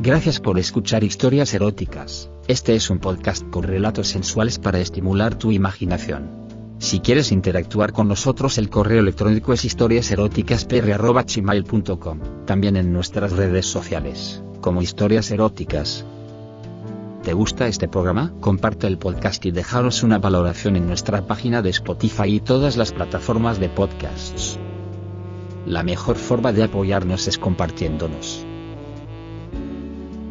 [0.00, 2.30] Gracias por escuchar historias eróticas.
[2.46, 6.30] Este es un podcast con relatos sensuales para estimular tu imaginación.
[6.78, 14.40] Si quieres interactuar con nosotros el correo electrónico es historiaseroticaspr.gmail.com, también en nuestras redes sociales,
[14.60, 16.06] como historias eróticas.
[17.24, 18.32] ¿Te gusta este programa?
[18.38, 22.92] Comparte el podcast y dejaros una valoración en nuestra página de Spotify y todas las
[22.92, 24.60] plataformas de podcasts.
[25.66, 28.44] La mejor forma de apoyarnos es compartiéndonos.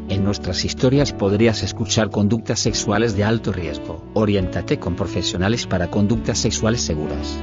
[0.09, 4.03] En nuestras historias podrías escuchar conductas sexuales de alto riesgo.
[4.13, 7.37] Oriéntate con profesionales para conductas sexuales seguras.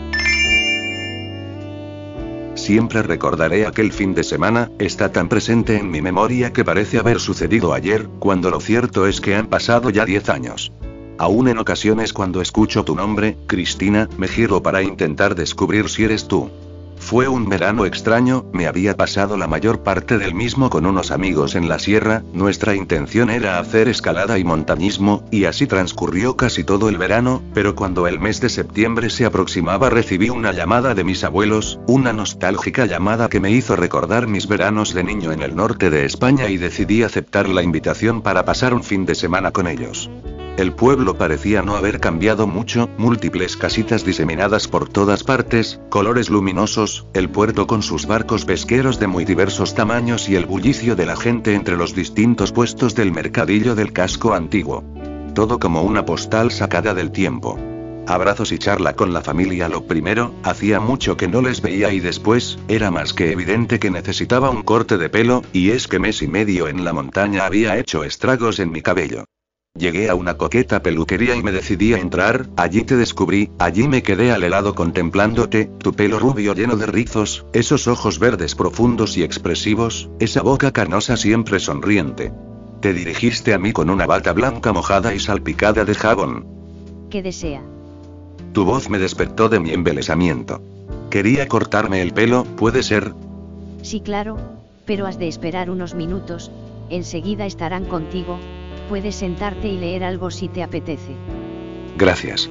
[2.55, 7.21] Siempre recordaré aquel fin de semana, está tan presente en mi memoria que parece haber
[7.21, 10.73] sucedido ayer, cuando lo cierto es que han pasado ya 10 años.
[11.19, 16.27] Aún en ocasiones cuando escucho tu nombre, Cristina, me giro para intentar descubrir si eres
[16.27, 16.51] tú.
[17.05, 21.55] Fue un verano extraño, me había pasado la mayor parte del mismo con unos amigos
[21.55, 26.89] en la sierra, nuestra intención era hacer escalada y montañismo, y así transcurrió casi todo
[26.89, 31.25] el verano, pero cuando el mes de septiembre se aproximaba recibí una llamada de mis
[31.25, 35.91] abuelos, una nostálgica llamada que me hizo recordar mis veranos de niño en el norte
[35.91, 40.09] de España y decidí aceptar la invitación para pasar un fin de semana con ellos.
[40.57, 47.09] El pueblo parecía no haber cambiado mucho, múltiples casitas diseminadas por todas partes, colores luminosos,
[47.13, 51.17] el puerto con sus barcos pesqueros de muy diversos tamaños y el bullicio de la
[51.17, 54.85] gente entre los distintos puestos del mercadillo del casco antiguo.
[55.35, 57.59] Todo como una postal sacada del tiempo.
[58.07, 61.99] Abrazos y charla con la familia lo primero, hacía mucho que no les veía y
[61.99, 66.23] después, era más que evidente que necesitaba un corte de pelo, y es que mes
[66.23, 69.25] y medio en la montaña había hecho estragos en mi cabello.
[69.77, 74.05] Llegué a una coqueta peluquería y me decidí a entrar, allí te descubrí, allí me
[74.05, 79.25] quedé al helado contemplándote, tu pelo rubio lleno de rizos, esos ojos verdes profundos y
[79.25, 82.33] expresivos, esa boca carnosa siempre sonriente.
[82.83, 86.47] Te dirigiste a mí con una bata blanca mojada y salpicada de jabón.
[87.11, 87.61] ¿Qué desea?
[88.53, 90.63] Tu voz me despertó de mi embelesamiento.
[91.11, 93.13] Quería cortarme el pelo, ¿puede ser?
[93.83, 94.37] Sí, claro,
[94.87, 96.53] pero has de esperar unos minutos,
[96.91, 98.39] enseguida estarán contigo,
[98.89, 101.17] Puedes sentarte y leer algo si te apetece.
[101.97, 102.51] Gracias.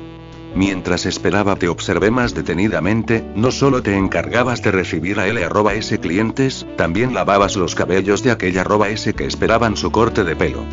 [0.56, 6.00] Mientras esperaba te observé más detenidamente, no solo te encargabas de recibir a L.S.
[6.00, 10.64] clientes, también lavabas los cabellos de aquella S que esperaban su corte de pelo.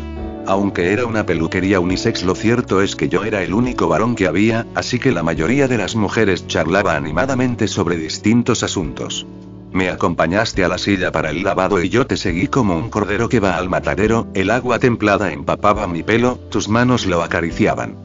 [0.45, 4.27] Aunque era una peluquería unisex, lo cierto es que yo era el único varón que
[4.27, 9.25] había, así que la mayoría de las mujeres charlaba animadamente sobre distintos asuntos.
[9.71, 13.29] Me acompañaste a la silla para el lavado y yo te seguí como un cordero
[13.29, 17.95] que va al matadero, el agua templada empapaba mi pelo, tus manos lo acariciaban.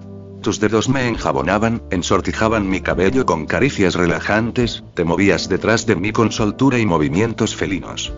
[0.43, 6.13] Tus dedos me enjabonaban, ensortijaban mi cabello con caricias relajantes, te movías detrás de mí
[6.13, 8.13] con soltura y movimientos felinos.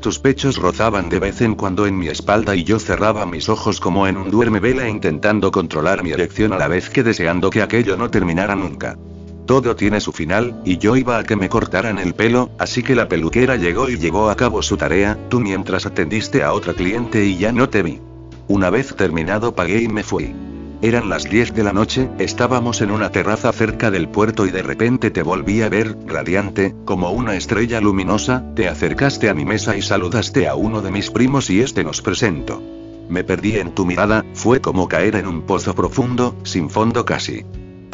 [0.00, 3.80] Tus pechos rozaban de vez en cuando en mi espalda y yo cerraba mis ojos
[3.80, 7.60] como en un duerme vela intentando controlar mi erección a la vez que deseando que
[7.60, 8.96] aquello no terminara nunca.
[9.46, 12.94] Todo tiene su final, y yo iba a que me cortaran el pelo, así que
[12.94, 17.26] la peluquera llegó y llevó a cabo su tarea, tú mientras atendiste a otra cliente
[17.26, 18.00] y ya no te vi.
[18.48, 20.34] Una vez terminado pagué y me fui.
[20.80, 24.62] Eran las 10 de la noche, estábamos en una terraza cerca del puerto y de
[24.62, 29.76] repente te volví a ver, radiante, como una estrella luminosa, te acercaste a mi mesa
[29.76, 32.62] y saludaste a uno de mis primos y este nos presentó.
[33.08, 37.44] Me perdí en tu mirada, fue como caer en un pozo profundo, sin fondo casi.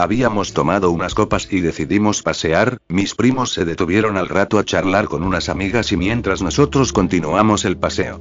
[0.01, 5.09] Habíamos tomado unas copas y decidimos pasear, mis primos se detuvieron al rato a charlar
[5.09, 8.19] con unas amigas y mientras nosotros continuamos el paseo.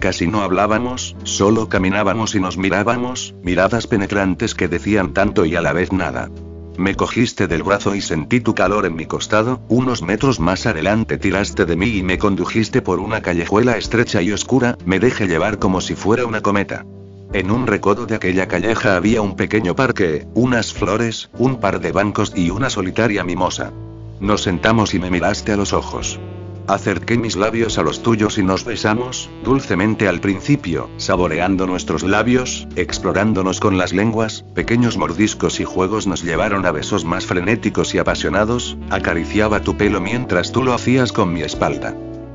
[0.00, 5.60] Casi no hablábamos, solo caminábamos y nos mirábamos, miradas penetrantes que decían tanto y a
[5.60, 6.28] la vez nada.
[6.76, 11.16] Me cogiste del brazo y sentí tu calor en mi costado, unos metros más adelante
[11.16, 15.60] tiraste de mí y me condujiste por una callejuela estrecha y oscura, me dejé llevar
[15.60, 16.84] como si fuera una cometa.
[17.32, 21.92] En un recodo de aquella calleja había un pequeño parque, unas flores, un par de
[21.92, 23.72] bancos y una solitaria mimosa.
[24.18, 26.18] Nos sentamos y me miraste a los ojos.
[26.66, 32.66] Acerqué mis labios a los tuyos y nos besamos, dulcemente al principio, saboreando nuestros labios,
[32.74, 37.98] explorándonos con las lenguas, pequeños mordiscos y juegos nos llevaron a besos más frenéticos y
[37.98, 41.94] apasionados, acariciaba tu pelo mientras tú lo hacías con mi espalda.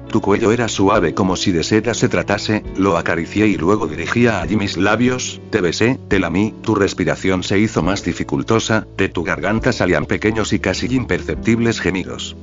[0.09, 4.41] Tu cuello era suave como si de seda se tratase, lo acaricié y luego dirigía
[4.41, 9.23] allí mis labios, te besé, te lamí, tu respiración se hizo más dificultosa, de tu
[9.23, 12.35] garganta salían pequeños y casi imperceptibles gemidos.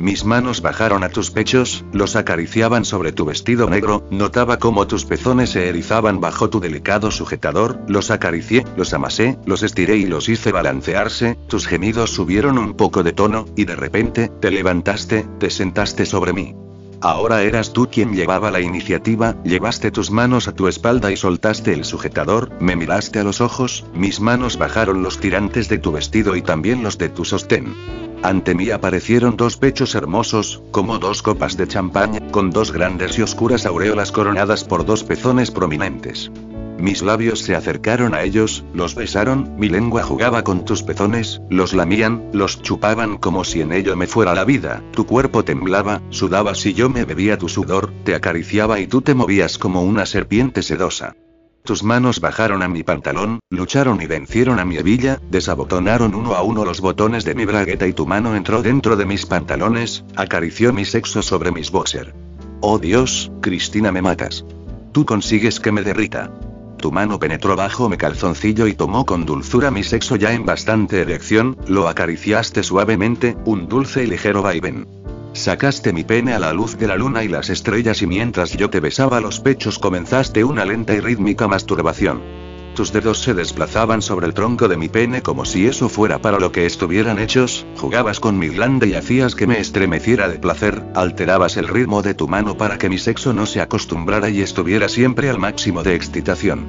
[0.00, 5.04] Mis manos bajaron a tus pechos, los acariciaban sobre tu vestido negro, notaba cómo tus
[5.04, 10.30] pezones se erizaban bajo tu delicado sujetador, los acaricié, los amasé, los estiré y los
[10.30, 15.50] hice balancearse, tus gemidos subieron un poco de tono, y de repente, te levantaste, te
[15.50, 16.54] sentaste sobre mí.
[17.02, 21.72] Ahora eras tú quien llevaba la iniciativa, llevaste tus manos a tu espalda y soltaste
[21.72, 26.36] el sujetador, me miraste a los ojos, mis manos bajaron los tirantes de tu vestido
[26.36, 27.74] y también los de tu sostén.
[28.22, 33.22] Ante mí aparecieron dos pechos hermosos, como dos copas de champaña, con dos grandes y
[33.22, 36.30] oscuras aureolas coronadas por dos pezones prominentes.
[36.80, 41.74] Mis labios se acercaron a ellos, los besaron, mi lengua jugaba con tus pezones, los
[41.74, 46.64] lamían, los chupaban como si en ello me fuera la vida, tu cuerpo temblaba, sudabas
[46.64, 50.62] y yo me bebía tu sudor, te acariciaba y tú te movías como una serpiente
[50.62, 51.16] sedosa.
[51.64, 56.42] Tus manos bajaron a mi pantalón, lucharon y vencieron a mi hebilla, desabotonaron uno a
[56.42, 60.72] uno los botones de mi bragueta y tu mano entró dentro de mis pantalones, acarició
[60.72, 62.14] mi sexo sobre mis boxer.
[62.60, 64.46] Oh Dios, Cristina me matas.
[64.92, 66.32] Tú consigues que me derrita.
[66.80, 71.02] Tu mano penetró bajo mi calzoncillo y tomó con dulzura mi sexo ya en bastante
[71.02, 74.88] erección, lo acariciaste suavemente, un dulce y ligero vaivén.
[75.34, 78.70] Sacaste mi pene a la luz de la luna y las estrellas y mientras yo
[78.70, 82.49] te besaba los pechos comenzaste una lenta y rítmica masturbación.
[82.74, 86.38] Tus dedos se desplazaban sobre el tronco de mi pene como si eso fuera para
[86.38, 90.82] lo que estuvieran hechos, jugabas con mi glande y hacías que me estremeciera de placer,
[90.94, 94.88] alterabas el ritmo de tu mano para que mi sexo no se acostumbrara y estuviera
[94.88, 96.66] siempre al máximo de excitación.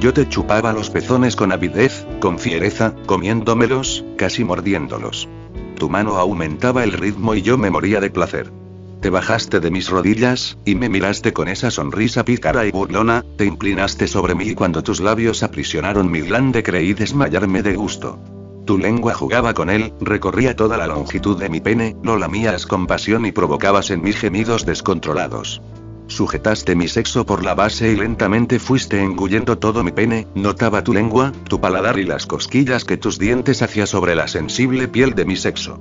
[0.00, 5.28] Yo te chupaba los pezones con avidez, con fiereza, comiéndomelos, casi mordiéndolos
[5.80, 8.59] tu mano aumentaba el ritmo y yo me moría de placer.
[9.00, 13.46] Te bajaste de mis rodillas, y me miraste con esa sonrisa pícara y burlona, te
[13.46, 18.18] inclinaste sobre mí y cuando tus labios aprisionaron mi glande creí desmayarme de gusto.
[18.66, 22.86] Tu lengua jugaba con él, recorría toda la longitud de mi pene, lo lamías con
[22.86, 25.62] pasión y provocabas en mí gemidos descontrolados.
[26.08, 30.92] Sujetaste mi sexo por la base y lentamente fuiste engullendo todo mi pene, notaba tu
[30.92, 35.24] lengua, tu paladar y las cosquillas que tus dientes hacían sobre la sensible piel de
[35.24, 35.80] mi sexo.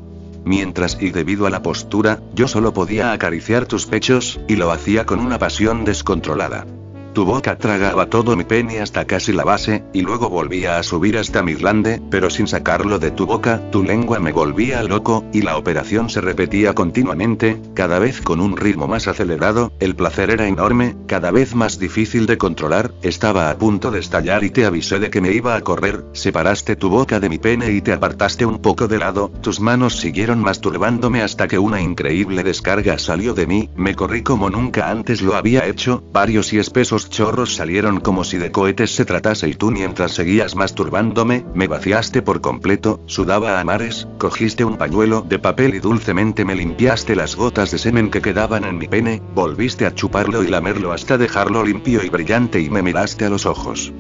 [0.50, 5.06] Mientras y debido a la postura, yo solo podía acariciar tus pechos, y lo hacía
[5.06, 6.66] con una pasión descontrolada.
[7.14, 11.18] Tu boca tragaba todo mi pene hasta casi la base, y luego volvía a subir
[11.18, 15.42] hasta mi glande, pero sin sacarlo de tu boca, tu lengua me volvía loco, y
[15.42, 20.48] la operación se repetía continuamente, cada vez con un ritmo más acelerado, el placer era
[20.48, 25.00] enorme, cada vez más difícil de controlar, estaba a punto de estallar y te avisé
[25.00, 28.46] de que me iba a correr, separaste tu boca de mi pene y te apartaste
[28.46, 33.48] un poco de lado, tus manos siguieron masturbándome hasta que una increíble descarga salió de
[33.48, 38.24] mí, me corrí como nunca antes lo había hecho, varios y espesos chorros salieron como
[38.24, 43.60] si de cohetes se tratase y tú mientras seguías masturbándome, me vaciaste por completo, sudaba
[43.60, 48.10] a mares, cogiste un pañuelo de papel y dulcemente me limpiaste las gotas de semen
[48.10, 52.60] que quedaban en mi pene, volviste a chuparlo y lamerlo hasta dejarlo limpio y brillante
[52.60, 53.94] y me miraste a los ojos.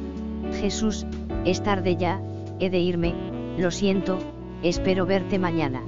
[0.59, 1.05] Jesús,
[1.45, 2.19] es tarde ya,
[2.59, 3.13] he de irme,
[3.57, 4.17] lo siento,
[4.63, 5.81] espero verte mañana.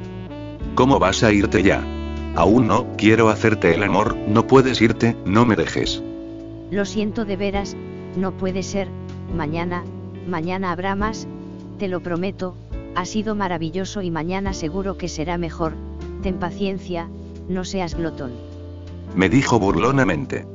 [0.75, 1.83] ¿Cómo vas a irte ya?
[2.35, 6.01] Aún no, quiero hacerte el amor, no puedes irte, no me dejes.
[6.71, 7.75] Lo siento de veras,
[8.15, 8.87] no puede ser,
[9.35, 9.83] mañana,
[10.25, 11.27] mañana habrá más,
[11.77, 12.55] te lo prometo,
[12.95, 15.73] ha sido maravilloso y mañana seguro que será mejor,
[16.23, 17.09] ten paciencia,
[17.49, 18.31] no seas glotón.
[19.15, 20.45] Me dijo burlonamente.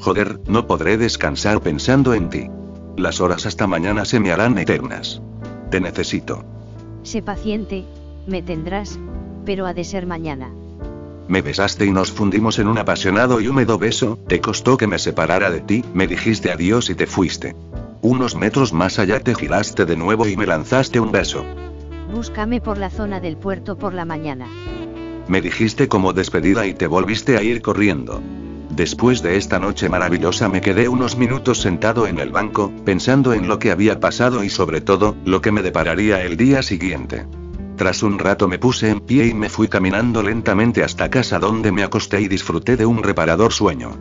[0.00, 2.48] Joder, no podré descansar pensando en ti.
[2.96, 5.20] Las horas hasta mañana se me harán eternas.
[5.70, 6.42] Te necesito.
[7.02, 7.84] Sé paciente,
[8.26, 8.98] me tendrás,
[9.44, 10.50] pero ha de ser mañana.
[11.28, 14.98] Me besaste y nos fundimos en un apasionado y húmedo beso, te costó que me
[14.98, 17.56] separara de ti, me dijiste adiós y te fuiste.
[18.00, 21.44] Unos metros más allá te giraste de nuevo y me lanzaste un beso.
[22.12, 24.46] Búscame por la zona del puerto por la mañana.
[25.26, 28.22] Me dijiste como despedida y te volviste a ir corriendo.
[28.70, 33.48] Después de esta noche maravillosa me quedé unos minutos sentado en el banco, pensando en
[33.48, 37.26] lo que había pasado y sobre todo, lo que me depararía el día siguiente.
[37.76, 41.72] Tras un rato me puse en pie y me fui caminando lentamente hasta casa donde
[41.72, 43.96] me acosté y disfruté de un reparador sueño.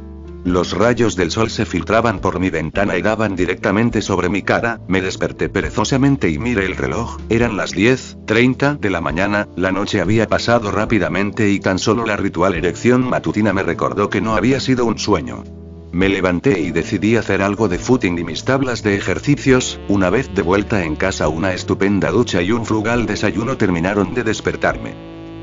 [0.46, 4.80] Los rayos del sol se filtraban por mi ventana y daban directamente sobre mi cara,
[4.88, 10.02] me desperté perezosamente y miré el reloj, eran las 10.30 de la mañana, la noche
[10.02, 14.60] había pasado rápidamente y tan solo la ritual erección matutina me recordó que no había
[14.60, 15.44] sido un sueño.
[15.96, 20.30] Me levanté y decidí hacer algo de footing y mis tablas de ejercicios, una vez
[20.36, 24.94] de vuelta en casa una estupenda ducha y un frugal desayuno terminaron de despertarme.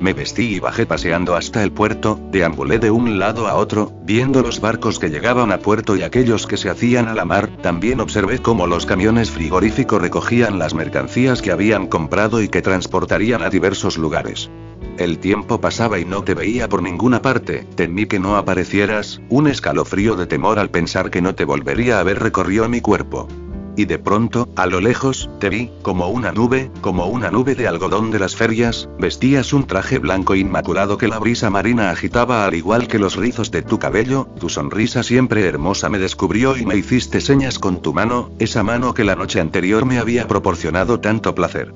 [0.03, 4.43] Me vestí y bajé paseando hasta el puerto, deambulé de un lado a otro, viendo
[4.43, 8.01] los barcos que llegaban a puerto y aquellos que se hacían a la mar, también
[8.01, 13.49] observé cómo los camiones frigoríficos recogían las mercancías que habían comprado y que transportarían a
[13.49, 14.51] diversos lugares.
[14.99, 19.49] El tiempo pasaba y no te veía por ninguna parte, temí que no aparecieras, un
[19.49, 23.27] escalofrío de temor al pensar que no te volvería a ver recorrió mi cuerpo.
[23.75, 27.67] Y de pronto, a lo lejos, te vi, como una nube, como una nube de
[27.67, 32.55] algodón de las ferias, vestías un traje blanco inmaculado que la brisa marina agitaba al
[32.55, 36.77] igual que los rizos de tu cabello, tu sonrisa siempre hermosa me descubrió y me
[36.77, 41.35] hiciste señas con tu mano, esa mano que la noche anterior me había proporcionado tanto
[41.35, 41.73] placer.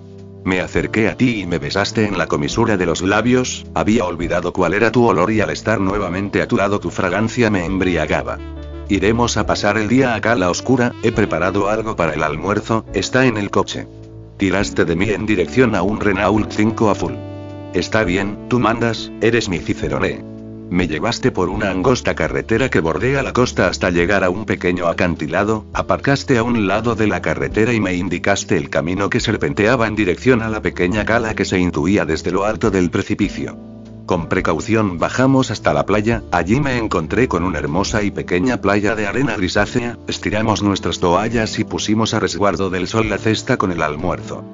[0.46, 4.52] Me acerqué a ti y me besaste en la comisura de los labios, había olvidado
[4.52, 8.38] cuál era tu olor y al estar nuevamente a tu lado tu fragancia me embriagaba.
[8.88, 12.84] Iremos a pasar el día acá a la oscura, he preparado algo para el almuerzo,
[12.94, 13.88] está en el coche.
[14.36, 17.14] Tiraste de mí en dirección a un Renault 5 a full.
[17.74, 20.35] Está bien, tú mandas, eres mi cicerone.
[20.68, 24.88] Me llevaste por una angosta carretera que bordea la costa hasta llegar a un pequeño
[24.88, 29.86] acantilado, aparcaste a un lado de la carretera y me indicaste el camino que serpenteaba
[29.86, 33.56] en dirección a la pequeña cala que se intuía desde lo alto del precipicio.
[34.06, 38.94] Con precaución bajamos hasta la playa, allí me encontré con una hermosa y pequeña playa
[38.94, 43.72] de arena grisácea, estiramos nuestras toallas y pusimos a resguardo del sol la cesta con
[43.72, 44.44] el almuerzo.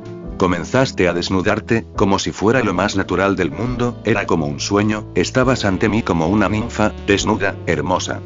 [0.42, 5.06] Comenzaste a desnudarte, como si fuera lo más natural del mundo, era como un sueño,
[5.14, 8.20] estabas ante mí como una ninfa, desnuda, hermosa.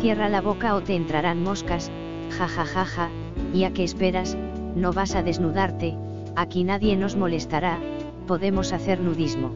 [0.00, 1.90] Cierra la boca o te entrarán moscas,
[2.30, 3.10] ja ja ja ja,
[3.52, 4.38] ¿y a qué esperas?
[4.74, 5.98] No vas a desnudarte,
[6.34, 7.78] aquí nadie nos molestará,
[8.26, 9.52] podemos hacer nudismo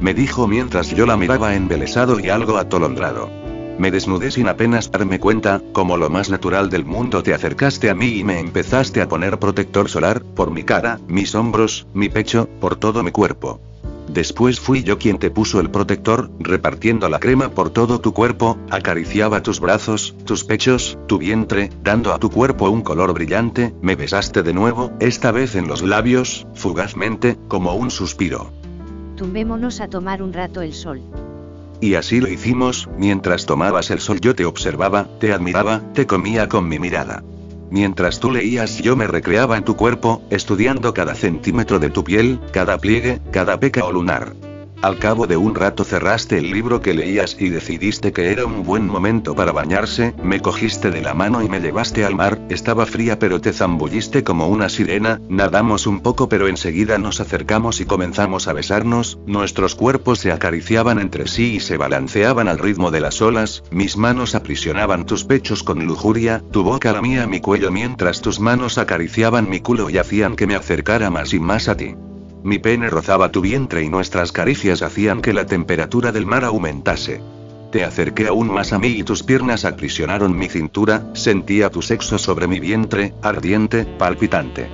[0.00, 3.30] me dijo mientras yo la miraba embelesado y algo atolondrado.
[3.78, 7.94] Me desnudé sin apenas darme cuenta, como lo más natural del mundo te acercaste a
[7.94, 12.48] mí y me empezaste a poner protector solar, por mi cara, mis hombros, mi pecho,
[12.60, 13.60] por todo mi cuerpo.
[14.08, 18.58] Después fui yo quien te puso el protector, repartiendo la crema por todo tu cuerpo,
[18.70, 23.96] acariciaba tus brazos, tus pechos, tu vientre, dando a tu cuerpo un color brillante, me
[23.96, 28.52] besaste de nuevo, esta vez en los labios, fugazmente, como un suspiro
[29.14, 31.00] tumbémonos a tomar un rato el sol.
[31.80, 36.48] Y así lo hicimos, mientras tomabas el sol yo te observaba, te admiraba, te comía
[36.48, 37.22] con mi mirada.
[37.70, 42.38] Mientras tú leías yo me recreaba en tu cuerpo, estudiando cada centímetro de tu piel,
[42.52, 44.32] cada pliegue, cada peca o lunar.
[44.84, 48.64] Al cabo de un rato cerraste el libro que leías y decidiste que era un
[48.64, 52.84] buen momento para bañarse, me cogiste de la mano y me llevaste al mar, estaba
[52.84, 57.86] fría pero te zambulliste como una sirena, nadamos un poco pero enseguida nos acercamos y
[57.86, 63.00] comenzamos a besarnos, nuestros cuerpos se acariciaban entre sí y se balanceaban al ritmo de
[63.00, 68.20] las olas, mis manos aprisionaban tus pechos con lujuria, tu boca lamía mi cuello mientras
[68.20, 71.96] tus manos acariciaban mi culo y hacían que me acercara más y más a ti.
[72.44, 77.22] Mi pene rozaba tu vientre y nuestras caricias hacían que la temperatura del mar aumentase.
[77.72, 82.18] Te acerqué aún más a mí y tus piernas aprisionaron mi cintura, sentía tu sexo
[82.18, 84.68] sobre mi vientre, ardiente, palpitante.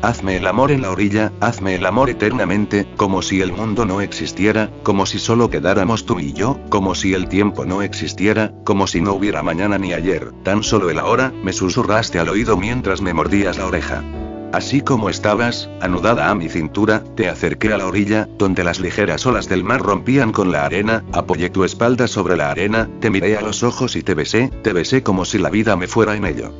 [0.00, 4.00] Hazme el amor en la orilla, hazme el amor eternamente, como si el mundo no
[4.00, 8.86] existiera, como si solo quedáramos tú y yo, como si el tiempo no existiera, como
[8.86, 13.00] si no hubiera mañana ni ayer, tan solo el ahora, me susurraste al oído mientras
[13.00, 14.04] me mordías la oreja.
[14.52, 19.26] Así como estabas, anudada a mi cintura, te acerqué a la orilla, donde las ligeras
[19.26, 23.36] olas del mar rompían con la arena, apoyé tu espalda sobre la arena, te miré
[23.36, 26.24] a los ojos y te besé, te besé como si la vida me fuera en
[26.24, 26.52] ello.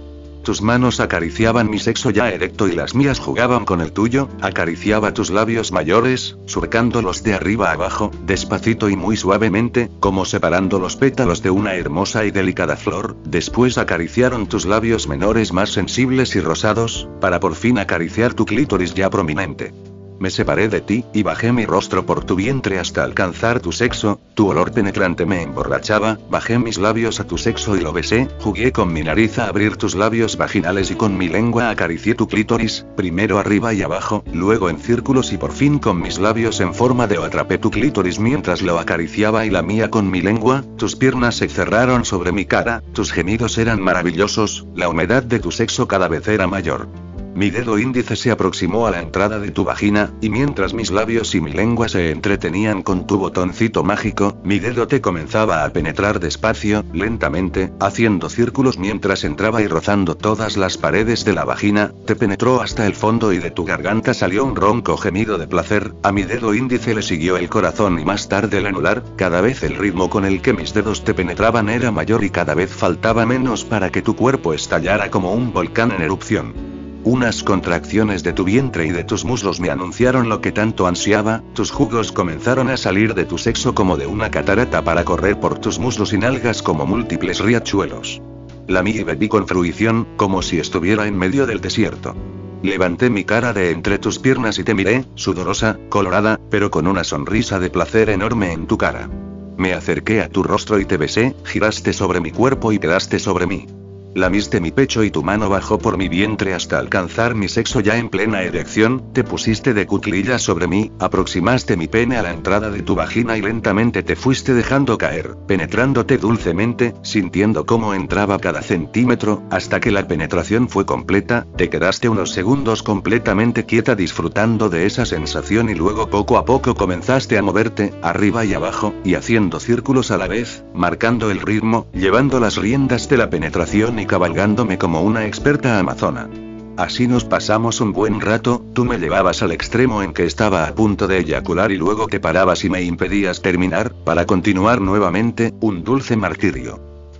[0.48, 5.12] Tus manos acariciaban mi sexo ya erecto y las mías jugaban con el tuyo, acariciaba
[5.12, 11.42] tus labios mayores, surcándolos de arriba abajo, despacito y muy suavemente, como separando los pétalos
[11.42, 17.10] de una hermosa y delicada flor, después acariciaron tus labios menores más sensibles y rosados,
[17.20, 19.74] para por fin acariciar tu clítoris ya prominente.
[20.18, 24.20] Me separé de ti, y bajé mi rostro por tu vientre hasta alcanzar tu sexo,
[24.34, 28.72] tu olor penetrante me emborrachaba, bajé mis labios a tu sexo y lo besé, jugué
[28.72, 32.84] con mi nariz a abrir tus labios vaginales y con mi lengua acaricié tu clítoris,
[32.96, 37.06] primero arriba y abajo, luego en círculos y por fin con mis labios en forma
[37.06, 40.96] de O atrapé tu clítoris mientras lo acariciaba y la mía con mi lengua, tus
[40.96, 45.86] piernas se cerraron sobre mi cara, tus gemidos eran maravillosos, la humedad de tu sexo
[45.86, 46.88] cada vez era mayor.
[47.34, 51.34] Mi dedo índice se aproximó a la entrada de tu vagina, y mientras mis labios
[51.34, 56.20] y mi lengua se entretenían con tu botoncito mágico, mi dedo te comenzaba a penetrar
[56.20, 62.16] despacio, lentamente, haciendo círculos mientras entraba y rozando todas las paredes de la vagina, te
[62.16, 66.12] penetró hasta el fondo y de tu garganta salió un ronco gemido de placer, a
[66.12, 69.76] mi dedo índice le siguió el corazón y más tarde el anular, cada vez el
[69.76, 73.64] ritmo con el que mis dedos te penetraban era mayor y cada vez faltaba menos
[73.64, 76.67] para que tu cuerpo estallara como un volcán en erupción.
[77.04, 81.42] Unas contracciones de tu vientre y de tus muslos me anunciaron lo que tanto ansiaba,
[81.54, 85.58] tus jugos comenzaron a salir de tu sexo como de una catarata para correr por
[85.58, 88.20] tus muslos y nalgas como múltiples riachuelos.
[88.66, 92.14] La y bebí con fruición, como si estuviera en medio del desierto.
[92.62, 97.04] Levanté mi cara de entre tus piernas y te miré, sudorosa, colorada, pero con una
[97.04, 99.08] sonrisa de placer enorme en tu cara.
[99.56, 103.46] Me acerqué a tu rostro y te besé, giraste sobre mi cuerpo y quedaste sobre
[103.46, 103.66] mí.
[104.14, 107.98] Lamiste mi pecho y tu mano bajó por mi vientre hasta alcanzar mi sexo ya
[107.98, 112.70] en plena erección, te pusiste de cuclillas sobre mí, aproximaste mi pene a la entrada
[112.70, 118.62] de tu vagina y lentamente te fuiste dejando caer, penetrándote dulcemente, sintiendo cómo entraba cada
[118.62, 124.86] centímetro, hasta que la penetración fue completa, te quedaste unos segundos completamente quieta disfrutando de
[124.86, 129.60] esa sensación y luego poco a poco comenzaste a moverte, arriba y abajo, y haciendo
[129.60, 134.78] círculos a la vez, marcando el ritmo, llevando las riendas de la penetración y cabalgándome
[134.78, 136.28] como una experta amazona.
[136.76, 140.74] Así nos pasamos un buen rato, tú me llevabas al extremo en que estaba a
[140.74, 145.82] punto de eyacular y luego te parabas y me impedías terminar, para continuar nuevamente, un
[145.82, 146.78] dulce martirio.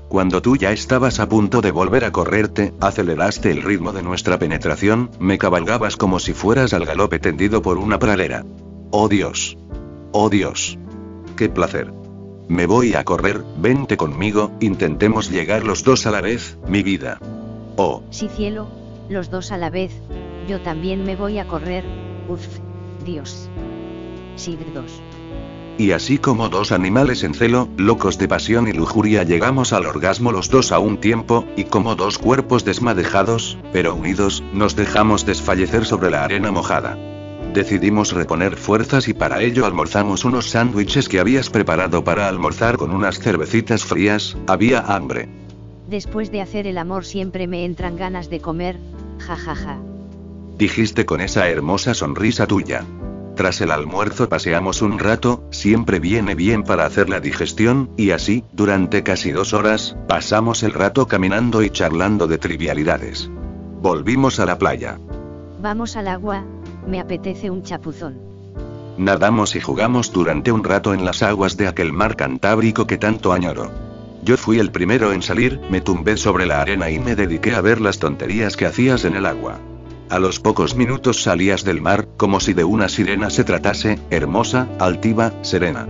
[0.08, 4.38] Cuando tú ya estabas a punto de volver a correrte, aceleraste el ritmo de nuestra
[4.38, 8.44] penetración, me cabalgabas como si fueras al galope tendido por una pradera.
[8.92, 9.58] ¡Oh Dios!
[10.12, 10.78] ¡Oh Dios!
[11.37, 11.98] ¡Qué placer!
[12.49, 17.19] Me voy a correr, vente conmigo, intentemos llegar los dos a la vez, mi vida.
[17.76, 18.02] Oh.
[18.11, 18.69] Sí cielo,
[19.11, 19.93] los dos a la vez,
[20.49, 21.85] yo también me voy a correr,
[22.26, 22.47] uff,
[23.05, 23.50] Dios.
[24.37, 25.02] Sí, dos.
[25.76, 30.33] Y así como dos animales en celo, locos de pasión y lujuria llegamos al orgasmo
[30.33, 35.85] los dos a un tiempo, y como dos cuerpos desmadejados, pero unidos, nos dejamos desfallecer
[35.85, 36.97] sobre la arena mojada.
[37.55, 42.90] Decidimos reponer fuerzas y para ello almorzamos unos sándwiches que habías preparado para almorzar con
[42.93, 45.28] unas cervecitas frías, había hambre.
[45.88, 48.78] Después de hacer el amor siempre me entran ganas de comer,
[49.19, 49.55] jajaja.
[49.55, 49.78] Ja, ja.
[50.59, 52.85] Dijiste con esa hermosa sonrisa tuya.
[53.37, 58.43] Tras el almuerzo paseamos un rato, siempre viene bien para hacer la digestión, y así,
[58.52, 63.31] durante casi dos horas, pasamos el rato caminando y charlando de trivialidades.
[63.81, 64.99] Volvimos a la playa.
[65.62, 66.45] Vamos al agua,
[66.88, 68.18] me apetece un chapuzón.
[68.97, 73.33] Nadamos y jugamos durante un rato en las aguas de aquel mar Cantábrico que tanto
[73.33, 73.71] añoro.
[74.25, 77.61] Yo fui el primero en salir, me tumbé sobre la arena y me dediqué a
[77.61, 79.61] ver las tonterías que hacías en el agua.
[80.11, 84.66] A los pocos minutos salías del mar, como si de una sirena se tratase, hermosa,
[84.80, 85.87] altiva, serena.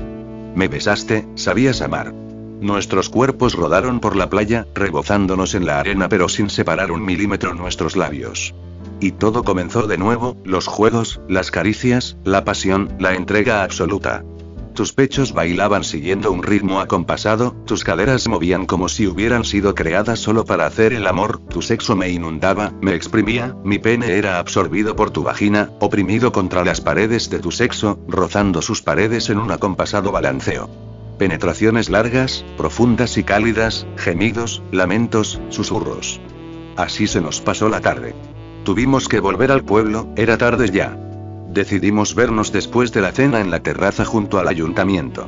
[0.54, 2.12] Me besaste, sabías amar.
[2.60, 7.54] Nuestros cuerpos rodaron por la playa, rebozándonos en la arena pero sin separar un milímetro
[7.54, 8.54] nuestros labios.
[9.00, 14.24] Y todo comenzó de nuevo, los juegos, las caricias, la pasión, la entrega absoluta.
[14.78, 20.20] Tus pechos bailaban siguiendo un ritmo acompasado, tus caderas movían como si hubieran sido creadas
[20.20, 24.94] solo para hacer el amor, tu sexo me inundaba, me exprimía, mi pene era absorbido
[24.94, 29.50] por tu vagina, oprimido contra las paredes de tu sexo, rozando sus paredes en un
[29.50, 30.70] acompasado balanceo.
[31.18, 36.20] Penetraciones largas, profundas y cálidas, gemidos, lamentos, susurros.
[36.76, 38.14] Así se nos pasó la tarde.
[38.68, 40.94] Tuvimos que volver al pueblo, era tarde ya.
[41.48, 45.26] Decidimos vernos después de la cena en la terraza junto al ayuntamiento.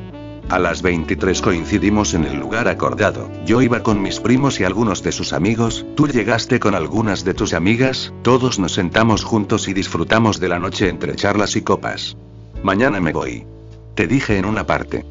[0.50, 3.30] A las 23 coincidimos en el lugar acordado.
[3.46, 7.32] Yo iba con mis primos y algunos de sus amigos, tú llegaste con algunas de
[7.32, 12.18] tus amigas, todos nos sentamos juntos y disfrutamos de la noche entre charlas y copas.
[12.62, 13.46] Mañana me voy.
[13.94, 15.06] Te dije en una parte.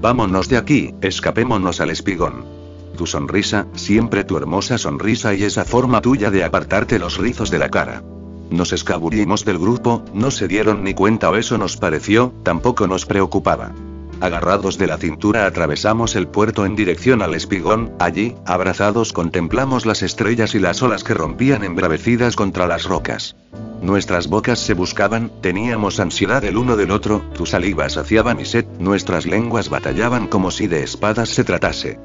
[0.00, 2.63] Vámonos de aquí, escapémonos al espigón.
[2.96, 7.58] Tu sonrisa, siempre tu hermosa sonrisa y esa forma tuya de apartarte los rizos de
[7.58, 8.02] la cara.
[8.50, 13.04] Nos escabullimos del grupo, no se dieron ni cuenta o eso nos pareció, tampoco nos
[13.04, 13.72] preocupaba.
[14.20, 20.02] Agarrados de la cintura atravesamos el puerto en dirección al espigón, allí, abrazados contemplamos las
[20.02, 23.34] estrellas y las olas que rompían embravecidas contra las rocas.
[23.82, 28.64] Nuestras bocas se buscaban, teníamos ansiedad el uno del otro, tu saliva saciaba mi sed,
[28.78, 31.98] nuestras lenguas batallaban como si de espadas se tratase.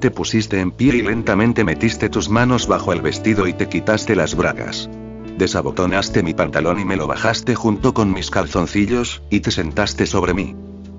[0.00, 4.14] Te pusiste en pie y lentamente metiste tus manos bajo el vestido y te quitaste
[4.14, 4.90] las bragas.
[5.38, 10.34] Desabotonaste mi pantalón y me lo bajaste junto con mis calzoncillos, y te sentaste sobre
[10.34, 10.54] mí.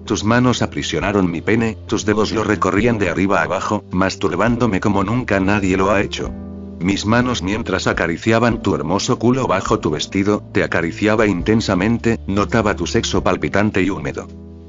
[0.05, 5.03] Tus manos aprisionaron mi pene, tus dedos lo recorrían de arriba a abajo, masturbándome como
[5.03, 6.31] nunca nadie lo ha hecho.
[6.79, 12.87] Mis manos mientras acariciaban tu hermoso culo bajo tu vestido, te acariciaba intensamente, notaba tu
[12.87, 14.27] sexo palpitante y húmedo.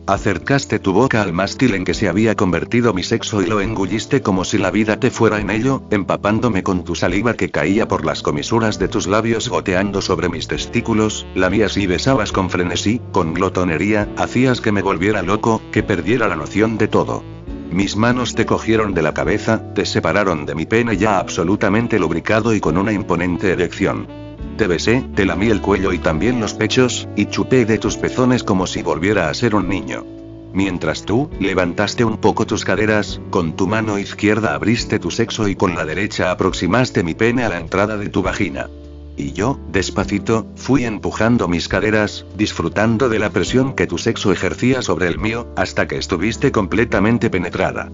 [0.09, 4.23] Acercaste tu boca al mástil en que se había convertido mi sexo y lo engulliste
[4.23, 8.07] como si la vida te fuera en ello, empapándome con tu saliva que caía por
[8.07, 13.35] las comisuras de tus labios goteando sobre mis testículos, lamías y besabas con frenesí, con
[13.35, 17.23] glotonería, hacías que me volviera loco, que perdiera la noción de todo.
[17.71, 22.55] Mis manos te cogieron de la cabeza, te separaron de mi pene ya absolutamente lubricado
[22.55, 24.28] y con una imponente erección.
[24.57, 28.43] Te besé, te lamí el cuello y también los pechos, y chupé de tus pezones
[28.43, 30.05] como si volviera a ser un niño.
[30.53, 35.55] Mientras tú, levantaste un poco tus caderas, con tu mano izquierda abriste tu sexo y
[35.55, 38.69] con la derecha aproximaste mi pene a la entrada de tu vagina.
[39.17, 44.81] Y yo, despacito, fui empujando mis caderas, disfrutando de la presión que tu sexo ejercía
[44.81, 47.91] sobre el mío, hasta que estuviste completamente penetrada.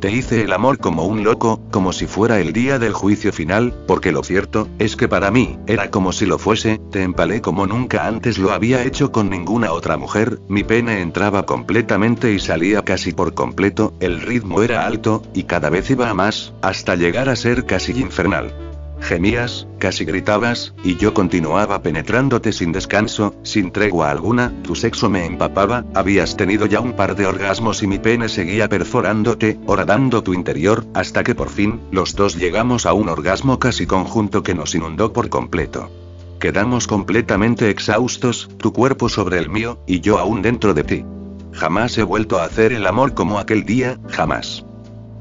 [0.00, 3.74] Te hice el amor como un loco, como si fuera el día del juicio final,
[3.88, 7.66] porque lo cierto, es que para mí, era como si lo fuese, te empalé como
[7.66, 12.82] nunca antes lo había hecho con ninguna otra mujer, mi pene entraba completamente y salía
[12.82, 17.28] casi por completo, el ritmo era alto, y cada vez iba a más, hasta llegar
[17.28, 18.67] a ser casi infernal.
[19.00, 25.24] Gemías, casi gritabas, y yo continuaba penetrándote sin descanso, sin tregua alguna, tu sexo me
[25.24, 30.34] empapaba, habías tenido ya un par de orgasmos y mi pene seguía perforándote, horadando tu
[30.34, 34.74] interior, hasta que por fin, los dos llegamos a un orgasmo casi conjunto que nos
[34.74, 35.90] inundó por completo.
[36.40, 41.04] Quedamos completamente exhaustos, tu cuerpo sobre el mío, y yo aún dentro de ti.
[41.52, 44.64] Jamás he vuelto a hacer el amor como aquel día, jamás.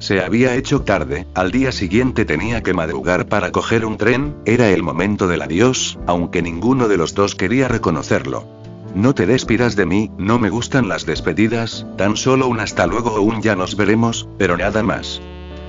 [0.07, 4.69] Se había hecho tarde, al día siguiente tenía que madrugar para coger un tren, era
[4.69, 8.47] el momento del adiós, aunque ninguno de los dos quería reconocerlo.
[8.95, 13.15] No te despidas de mí, no me gustan las despedidas, tan solo un hasta luego
[13.15, 15.19] o un ya nos veremos, pero nada más.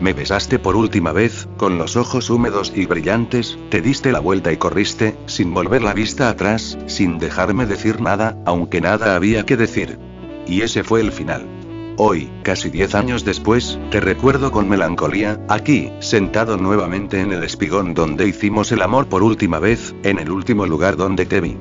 [0.00, 4.52] Me besaste por última vez, con los ojos húmedos y brillantes, te diste la vuelta
[4.52, 9.56] y corriste, sin volver la vista atrás, sin dejarme decir nada, aunque nada había que
[9.56, 9.98] decir.
[10.46, 11.57] Y ese fue el final.
[12.00, 17.92] Hoy, casi diez años después, te recuerdo con melancolía, aquí, sentado nuevamente en el espigón
[17.92, 21.56] donde hicimos el amor por última vez, en el último lugar donde te vi.